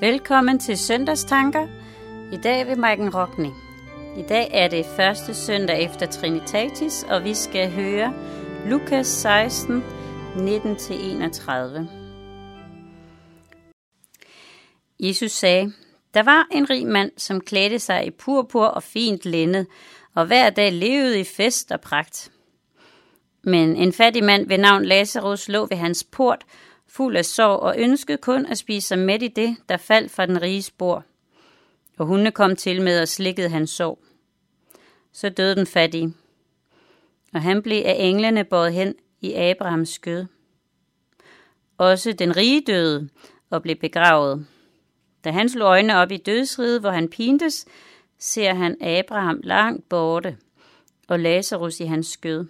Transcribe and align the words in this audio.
Velkommen 0.00 0.58
til 0.58 0.78
Søndagstanker. 0.78 1.66
I 2.32 2.36
dag 2.36 2.66
ved 2.66 2.76
Maiken 2.76 3.14
Rockney. 3.14 3.50
I 4.18 4.22
dag 4.28 4.48
er 4.52 4.68
det 4.68 4.86
første 4.96 5.34
søndag 5.34 5.84
efter 5.84 6.06
Trinitatis, 6.06 7.04
og 7.10 7.24
vi 7.24 7.34
skal 7.34 7.70
høre 7.70 8.14
Lukas 8.66 9.06
16, 9.06 9.82
19-31. 10.36 11.80
Jesus 15.00 15.32
sagde, 15.32 15.72
der 16.14 16.22
var 16.22 16.46
en 16.52 16.70
rig 16.70 16.86
mand, 16.86 17.10
som 17.16 17.40
klædte 17.40 17.78
sig 17.78 18.06
i 18.06 18.10
purpur 18.10 18.66
og 18.66 18.82
fint 18.82 19.24
linned, 19.24 19.66
og 20.14 20.26
hver 20.26 20.50
dag 20.50 20.72
levede 20.72 21.20
i 21.20 21.24
fest 21.24 21.72
og 21.72 21.80
pragt. 21.80 22.30
Men 23.42 23.76
en 23.76 23.92
fattig 23.92 24.24
mand 24.24 24.48
ved 24.48 24.58
navn 24.58 24.84
Lazarus 24.84 25.48
lå 25.48 25.66
ved 25.66 25.76
hans 25.76 26.04
port, 26.04 26.44
fuld 26.88 27.16
af 27.16 27.24
sorg 27.24 27.60
og 27.60 27.74
ønskede 27.78 28.18
kun 28.18 28.46
at 28.46 28.58
spise 28.58 28.88
sig 28.88 28.98
med 28.98 29.22
i 29.22 29.28
det, 29.28 29.56
der 29.68 29.76
faldt 29.76 30.12
fra 30.12 30.26
den 30.26 30.42
rige 30.42 30.62
spor. 30.62 31.04
Og 31.98 32.06
hunde 32.06 32.30
kom 32.30 32.56
til 32.56 32.82
med 32.82 33.00
og 33.00 33.08
slikkede 33.08 33.48
hans 33.48 33.70
sorg. 33.70 33.98
Så 35.12 35.28
døde 35.28 35.56
den 35.56 35.66
fattige, 35.66 36.14
og 37.34 37.42
han 37.42 37.62
blev 37.62 37.82
af 37.86 37.96
englene 37.98 38.44
båret 38.44 38.72
hen 38.72 38.94
i 39.20 39.32
Abrahams 39.32 39.88
skød. 39.88 40.26
Også 41.78 42.12
den 42.12 42.36
rige 42.36 42.62
døde 42.66 43.08
og 43.50 43.62
blev 43.62 43.76
begravet. 43.76 44.46
Da 45.24 45.30
han 45.30 45.48
slog 45.48 45.68
øjnene 45.68 45.96
op 45.96 46.10
i 46.10 46.16
dødsriget, 46.16 46.80
hvor 46.80 46.90
han 46.90 47.08
pintes, 47.08 47.66
ser 48.18 48.54
han 48.54 48.82
Abraham 48.82 49.40
langt 49.42 49.88
borte 49.88 50.36
og 51.08 51.20
Lazarus 51.20 51.80
i 51.80 51.84
hans 51.84 52.06
skød. 52.06 52.46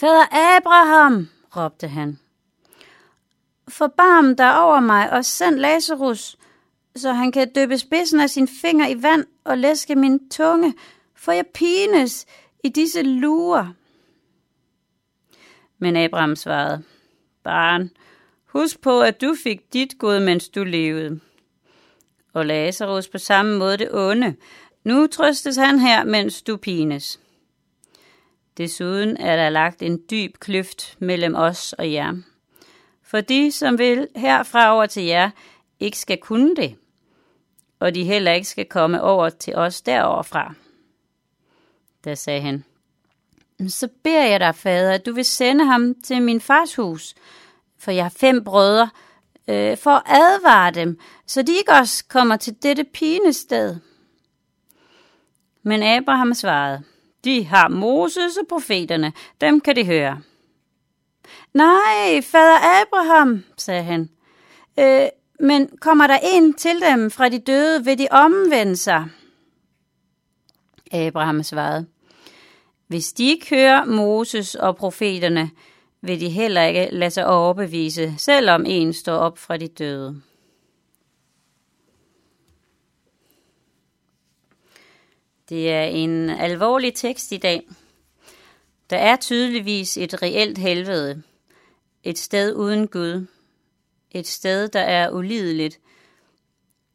Fader 0.00 0.56
Abraham, 0.56 1.28
råbte 1.56 1.88
han. 1.88 2.18
Forbarm 3.68 4.36
dig 4.36 4.60
over 4.60 4.80
mig 4.80 5.12
og 5.12 5.24
send 5.24 5.56
Lazarus, 5.56 6.36
så 6.96 7.12
han 7.12 7.32
kan 7.32 7.52
døbe 7.52 7.78
spidsen 7.78 8.20
af 8.20 8.30
sin 8.30 8.48
finger 8.48 8.88
i 8.88 9.02
vand 9.02 9.26
og 9.44 9.58
læske 9.58 9.94
min 9.94 10.28
tunge, 10.28 10.74
for 11.14 11.32
jeg 11.32 11.46
pines 11.54 12.26
i 12.64 12.68
disse 12.68 13.02
lurer. 13.02 13.72
Men 15.78 15.96
Abraham 15.96 16.36
svarede, 16.36 16.82
Barn, 17.42 17.90
husk 18.44 18.80
på, 18.80 19.00
at 19.00 19.20
du 19.20 19.34
fik 19.42 19.72
dit 19.72 19.98
gode, 19.98 20.20
mens 20.20 20.48
du 20.48 20.64
levede. 20.64 21.20
Og 22.32 22.46
Lazarus 22.46 23.08
på 23.08 23.18
samme 23.18 23.58
måde 23.58 23.78
det 23.78 23.88
onde. 23.92 24.36
Nu 24.84 25.06
trøstes 25.06 25.56
han 25.56 25.78
her, 25.78 26.04
mens 26.04 26.42
du 26.42 26.56
pines. 26.56 27.20
Desuden 28.56 29.16
er 29.16 29.36
der 29.36 29.48
lagt 29.48 29.82
en 29.82 30.00
dyb 30.10 30.38
kløft 30.38 30.96
mellem 30.98 31.34
os 31.34 31.72
og 31.72 31.92
jer. 31.92 32.14
For 33.14 33.20
de, 33.20 33.52
som 33.52 33.78
vil 33.78 34.08
herfra 34.16 34.74
over 34.74 34.86
til 34.86 35.02
jer, 35.02 35.30
ikke 35.80 35.98
skal 35.98 36.18
kunne 36.18 36.56
det, 36.56 36.76
og 37.80 37.94
de 37.94 38.04
heller 38.04 38.32
ikke 38.32 38.48
skal 38.48 38.66
komme 38.66 39.02
over 39.02 39.28
til 39.28 39.54
os 39.54 39.82
deroverfra. 39.82 40.54
Da 42.04 42.14
sagde 42.14 42.40
han, 42.40 42.64
så 43.68 43.88
beder 44.02 44.24
jeg 44.24 44.40
dig, 44.40 44.54
fader, 44.54 44.92
at 44.92 45.06
du 45.06 45.12
vil 45.12 45.24
sende 45.24 45.64
ham 45.64 45.94
til 46.02 46.22
min 46.22 46.40
fars 46.40 46.74
hus, 46.74 47.14
for 47.78 47.90
jeg 47.90 48.04
har 48.04 48.14
fem 48.16 48.44
brødre, 48.44 48.90
øh, 49.48 49.76
for 49.76 49.90
at 49.90 50.02
advare 50.06 50.70
dem, 50.70 50.98
så 51.26 51.42
de 51.42 51.56
ikke 51.56 51.72
også 51.72 52.04
kommer 52.08 52.36
til 52.36 52.62
dette 52.62 52.84
pinested. 52.84 53.76
Men 55.62 55.82
Abraham 55.82 56.34
svarede, 56.34 56.82
de 57.24 57.44
har 57.44 57.68
Moses 57.68 58.36
og 58.36 58.46
profeterne, 58.48 59.12
dem 59.40 59.60
kan 59.60 59.76
de 59.76 59.86
høre. 59.86 60.22
Nej, 61.54 62.22
fader 62.22 62.82
Abraham, 62.82 63.44
sagde 63.56 63.82
han. 63.82 64.10
Øh, 64.78 65.08
men 65.40 65.68
kommer 65.80 66.06
der 66.06 66.18
en 66.22 66.54
til 66.54 66.80
dem 66.80 67.10
fra 67.10 67.28
de 67.28 67.38
døde, 67.38 67.84
vil 67.84 67.98
de 67.98 68.08
omvende 68.10 68.76
sig? 68.76 69.04
Abraham 70.92 71.42
svarede. 71.42 71.86
Hvis 72.86 73.12
de 73.12 73.28
ikke 73.28 73.56
hører 73.56 73.84
Moses 73.84 74.54
og 74.54 74.76
profeterne, 74.76 75.50
vil 76.00 76.20
de 76.20 76.28
heller 76.28 76.62
ikke 76.62 76.88
lade 76.92 77.10
sig 77.10 77.26
overbevise, 77.26 78.14
selvom 78.18 78.64
en 78.66 78.92
står 78.92 79.16
op 79.16 79.38
fra 79.38 79.56
de 79.56 79.68
døde. 79.68 80.22
Det 85.48 85.72
er 85.72 85.82
en 85.82 86.30
alvorlig 86.30 86.94
tekst 86.94 87.32
i 87.32 87.36
dag. 87.36 87.68
Der 88.90 88.96
er 88.96 89.16
tydeligvis 89.16 89.96
et 89.96 90.22
reelt 90.22 90.58
helvede. 90.58 91.22
Et 92.02 92.18
sted 92.18 92.54
uden 92.54 92.88
Gud. 92.88 93.26
Et 94.10 94.26
sted, 94.26 94.68
der 94.68 94.80
er 94.80 95.10
ulideligt. 95.10 95.78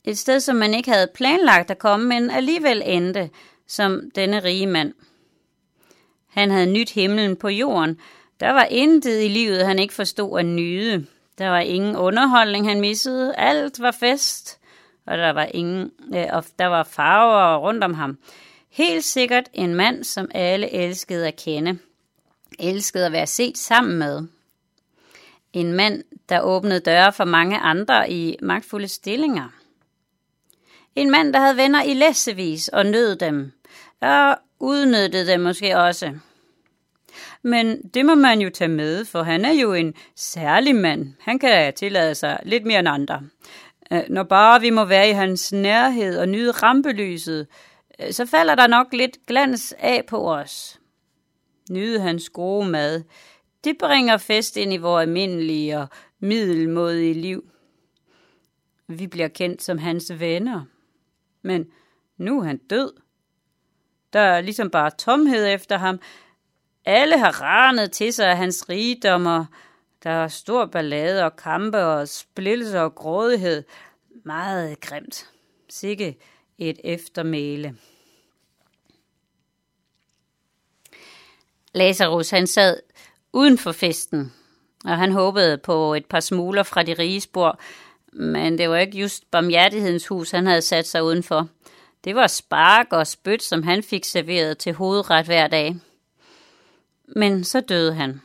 Et 0.03 0.17
sted, 0.17 0.39
som 0.39 0.55
man 0.55 0.73
ikke 0.73 0.91
havde 0.91 1.07
planlagt 1.13 1.71
at 1.71 1.79
komme, 1.79 2.07
men 2.07 2.29
alligevel 2.29 2.81
endte, 2.85 3.29
som 3.67 4.11
denne 4.15 4.43
rige 4.43 4.67
mand. 4.67 4.93
Han 6.27 6.51
havde 6.51 6.71
nyt 6.71 6.91
himlen 6.91 7.35
på 7.35 7.47
jorden. 7.49 7.99
Der 8.39 8.51
var 8.51 8.63
intet 8.63 9.23
i 9.23 9.27
livet, 9.27 9.65
han 9.65 9.79
ikke 9.79 9.93
forstod 9.93 10.39
at 10.39 10.45
nyde. 10.45 11.05
Der 11.37 11.49
var 11.49 11.59
ingen 11.59 11.95
underholdning, 11.95 12.67
han 12.67 12.81
missede. 12.81 13.35
Alt 13.35 13.81
var 13.81 13.91
fest, 13.91 14.59
og 15.05 15.17
der 15.17 15.29
var, 15.29 15.45
ingen, 15.53 15.91
øh, 16.15 16.25
og 16.31 16.45
der 16.59 16.65
var 16.65 16.83
farver 16.83 17.57
rundt 17.57 17.83
om 17.83 17.93
ham. 17.93 18.17
Helt 18.79 19.03
sikkert 19.03 19.49
en 19.53 19.75
mand, 19.75 20.03
som 20.03 20.31
alle 20.33 20.73
elskede 20.73 21.27
at 21.27 21.35
kende. 21.35 21.77
Elskede 22.59 23.05
at 23.05 23.11
være 23.11 23.27
set 23.27 23.57
sammen 23.57 23.99
med. 23.99 24.27
En 25.53 25.73
mand, 25.73 26.03
der 26.29 26.41
åbnede 26.41 26.79
døre 26.79 27.13
for 27.13 27.25
mange 27.25 27.57
andre 27.57 28.11
i 28.11 28.37
magtfulde 28.41 28.87
stillinger. 28.87 29.49
En 30.95 31.11
mand, 31.11 31.33
der 31.33 31.39
havde 31.39 31.57
venner 31.57 31.83
i 31.83 31.93
læssevis 31.93 32.67
og 32.67 32.85
nød 32.85 33.15
dem, 33.15 33.51
og 34.01 34.37
udnyttede 34.59 35.31
dem 35.31 35.39
måske 35.39 35.77
også. 35.77 36.13
Men 37.41 37.81
det 37.81 38.05
må 38.05 38.15
man 38.15 38.41
jo 38.41 38.49
tage 38.49 38.67
med, 38.67 39.05
for 39.05 39.23
han 39.23 39.45
er 39.45 39.53
jo 39.53 39.73
en 39.73 39.93
særlig 40.15 40.75
mand. 40.75 41.13
Han 41.19 41.39
kan 41.39 41.73
tillade 41.73 42.15
sig 42.15 42.39
lidt 42.43 42.65
mere 42.65 42.79
end 42.79 42.89
andre. 42.89 43.21
Øh, 43.91 44.03
når 44.09 44.23
bare 44.23 44.61
vi 44.61 44.69
må 44.69 44.85
være 44.85 45.09
i 45.09 45.13
hans 45.13 45.51
nærhed 45.51 46.19
og 46.19 46.29
nyde 46.29 46.51
rampelyset, 46.51 47.47
Øh, 48.01 48.11
så 48.11 48.25
falder 48.25 48.55
der 48.55 48.67
nok 48.67 48.93
lidt 48.93 49.25
glans 49.27 49.75
af 49.79 50.05
på 50.07 50.33
os. 50.33 50.79
Nyde 51.71 51.99
hans 51.99 52.29
gode 52.29 52.69
mad, 52.69 53.03
det 53.63 53.77
bringer 53.79 54.17
fest 54.17 54.57
ind 54.57 54.73
i 54.73 54.77
vores 54.77 55.01
almindelige 55.01 55.79
og 55.79 55.87
middelmodige 56.19 57.13
liv. 57.13 57.51
Vi 58.87 59.07
bliver 59.07 59.27
kendt 59.27 59.63
som 59.63 59.77
hans 59.77 60.19
venner. 60.19 60.65
Men 61.41 61.67
nu 62.17 62.39
er 62.39 62.43
han 62.43 62.57
død. 62.57 62.93
Der 64.13 64.19
er 64.19 64.41
ligesom 64.41 64.69
bare 64.69 64.91
tomhed 64.97 65.47
efter 65.47 65.77
ham. 65.77 65.99
Alle 66.85 67.19
har 67.19 67.41
ranet 67.41 67.91
til 67.91 68.13
sig 68.13 68.29
af 68.29 68.37
hans 68.37 68.69
rigdommer. 68.69 69.45
Der 70.03 70.09
er 70.09 70.27
stor 70.27 70.65
ballade 70.65 71.25
og 71.25 71.35
kampe 71.35 71.77
og 71.77 72.07
splittelse 72.07 72.81
og 72.81 72.95
grådighed. 72.95 73.63
Meget 74.25 74.79
grimt. 74.79 75.29
Sikke 75.69 76.17
et 76.59 76.79
eftermæle. 76.83 77.75
Lazarus 81.73 82.29
han 82.29 82.47
sad 82.47 82.79
uden 83.33 83.57
for 83.57 83.71
festen, 83.71 84.33
og 84.85 84.97
han 84.97 85.11
håbede 85.11 85.57
på 85.57 85.93
et 85.93 86.05
par 86.05 86.19
smuler 86.19 86.63
fra 86.63 86.83
de 86.83 86.93
rige 86.93 87.21
spor, 87.21 87.59
men 88.13 88.57
det 88.57 88.69
var 88.69 88.77
ikke 88.77 88.97
just 88.97 89.31
barmhjertighedens 89.31 90.07
hus, 90.07 90.31
han 90.31 90.47
havde 90.47 90.61
sat 90.61 90.87
sig 90.87 91.03
udenfor. 91.03 91.47
Det 92.03 92.15
var 92.15 92.27
spark 92.27 92.87
og 92.91 93.07
spyt, 93.07 93.43
som 93.43 93.63
han 93.63 93.83
fik 93.83 94.05
serveret 94.05 94.57
til 94.57 94.73
hovedret 94.73 95.25
hver 95.25 95.47
dag. 95.47 95.75
Men 97.15 97.43
så 97.43 97.61
døde 97.61 97.93
han. 97.93 98.21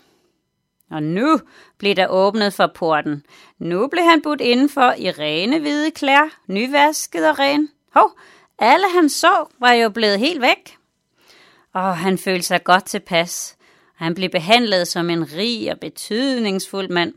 Og 0.90 1.02
nu 1.02 1.40
blev 1.78 1.94
der 1.94 2.06
åbnet 2.06 2.52
for 2.52 2.72
porten. 2.74 3.26
Nu 3.58 3.86
blev 3.86 4.04
han 4.04 4.22
budt 4.22 4.40
indenfor 4.40 4.94
i 4.98 5.10
rene 5.10 5.58
hvide 5.58 5.90
klær, 5.90 6.40
nyvasket 6.46 7.28
og 7.28 7.38
ren. 7.38 7.68
Hov, 7.94 8.18
alle 8.58 8.86
han 8.94 9.08
så 9.08 9.46
var 9.60 9.72
jo 9.72 9.88
blevet 9.88 10.18
helt 10.18 10.40
væk. 10.40 10.76
Og 11.72 11.96
han 11.96 12.18
følte 12.18 12.46
sig 12.46 12.64
godt 12.64 12.84
tilpas. 12.84 13.56
Han 13.94 14.14
blev 14.14 14.30
behandlet 14.30 14.88
som 14.88 15.10
en 15.10 15.32
rig 15.32 15.72
og 15.72 15.80
betydningsfuld 15.80 16.88
mand. 16.88 17.14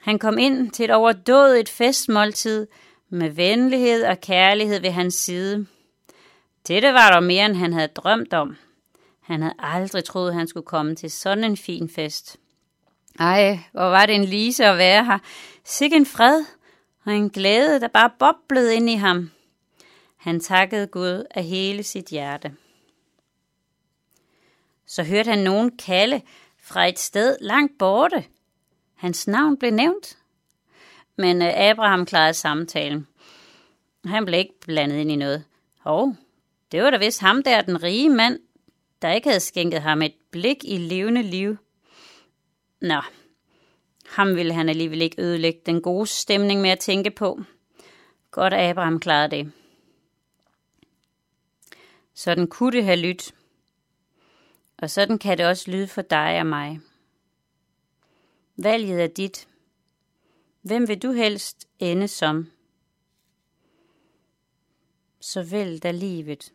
Han 0.00 0.18
kom 0.18 0.38
ind 0.38 0.70
til 0.70 0.84
et 0.84 0.90
overdådigt 0.90 1.68
festmåltid 1.68 2.66
med 3.10 3.30
venlighed 3.30 4.04
og 4.04 4.20
kærlighed 4.20 4.80
ved 4.80 4.90
hans 4.90 5.14
side. 5.14 5.66
Dette 6.68 6.92
var 6.92 7.10
der 7.10 7.20
mere, 7.20 7.46
end 7.46 7.56
han 7.56 7.72
havde 7.72 7.88
drømt 7.88 8.34
om. 8.34 8.56
Han 9.22 9.42
havde 9.42 9.54
aldrig 9.58 10.04
troet, 10.04 10.34
han 10.34 10.48
skulle 10.48 10.66
komme 10.66 10.94
til 10.94 11.10
sådan 11.10 11.44
en 11.44 11.56
fin 11.56 11.90
fest. 11.90 12.36
Ej, 13.20 13.58
hvor 13.72 13.84
var 13.84 14.06
det 14.06 14.14
en 14.14 14.24
lise 14.24 14.64
at 14.64 14.78
være 14.78 15.04
her. 15.04 15.18
Sikke 15.64 15.96
en 15.96 16.06
fred 16.06 16.44
og 17.04 17.12
en 17.12 17.30
glæde, 17.30 17.80
der 17.80 17.88
bare 17.88 18.10
boblede 18.18 18.74
ind 18.74 18.90
i 18.90 18.94
ham. 18.94 19.30
Han 20.28 20.40
takkede 20.40 20.86
Gud 20.86 21.24
af 21.30 21.44
hele 21.44 21.82
sit 21.82 22.06
hjerte. 22.06 22.52
Så 24.86 25.02
hørte 25.02 25.30
han 25.30 25.38
nogen 25.38 25.76
kalde 25.76 26.22
fra 26.62 26.88
et 26.88 26.98
sted 26.98 27.36
langt 27.40 27.72
borte. 27.78 28.24
Hans 28.94 29.26
navn 29.26 29.56
blev 29.56 29.70
nævnt. 29.70 30.18
Men 31.16 31.42
øh, 31.42 31.48
Abraham 31.56 32.06
klarede 32.06 32.34
samtalen. 32.34 33.06
Han 34.04 34.24
blev 34.24 34.38
ikke 34.38 34.60
blandet 34.60 34.96
ind 34.96 35.10
i 35.10 35.16
noget. 35.16 35.44
Hov, 35.80 36.14
det 36.72 36.82
var 36.82 36.90
da 36.90 36.96
vist 36.96 37.20
ham 37.20 37.42
der, 37.42 37.60
den 37.60 37.82
rige 37.82 38.10
mand, 38.10 38.40
der 39.02 39.12
ikke 39.12 39.28
havde 39.28 39.40
skænket 39.40 39.82
ham 39.82 40.02
et 40.02 40.14
blik 40.30 40.64
i 40.64 40.76
levende 40.76 41.22
liv. 41.22 41.56
Nå, 42.80 43.00
ham 44.06 44.36
ville 44.36 44.52
han 44.52 44.68
alligevel 44.68 45.02
ikke 45.02 45.22
ødelægge 45.22 45.60
den 45.66 45.82
gode 45.82 46.06
stemning 46.06 46.60
med 46.60 46.70
at 46.70 46.78
tænke 46.78 47.10
på. 47.10 47.40
Godt, 48.30 48.54
at 48.54 48.70
Abraham 48.70 49.00
klarede 49.00 49.36
det. 49.36 49.52
Sådan 52.18 52.46
kunne 52.46 52.72
det 52.72 52.84
have 52.84 52.96
lyttet. 52.96 53.34
Og 54.78 54.90
sådan 54.90 55.18
kan 55.18 55.38
det 55.38 55.46
også 55.46 55.70
lyde 55.70 55.88
for 55.88 56.02
dig 56.02 56.40
og 56.40 56.46
mig. 56.46 56.80
Valget 58.56 59.02
er 59.02 59.06
dit. 59.06 59.48
Hvem 60.62 60.88
vil 60.88 61.02
du 61.02 61.12
helst 61.12 61.68
ende 61.78 62.08
som? 62.08 62.50
Så 65.20 65.42
vælg 65.42 65.82
dig 65.82 65.94
livet. 65.94 66.52